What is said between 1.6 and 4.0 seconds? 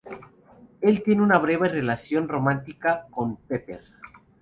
relación romántica con Pepper.